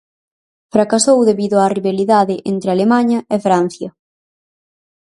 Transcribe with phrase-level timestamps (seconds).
[0.73, 3.89] Fracasou debido á rivalidade entre Alemaña e Francia.